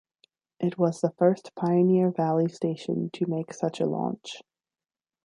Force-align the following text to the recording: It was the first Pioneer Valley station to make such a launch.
It 0.59 0.79
was 0.79 0.99
the 0.99 1.11
first 1.11 1.53
Pioneer 1.53 2.09
Valley 2.09 2.49
station 2.49 3.11
to 3.11 3.27
make 3.27 3.53
such 3.53 3.79
a 3.79 3.85
launch. 3.85 4.41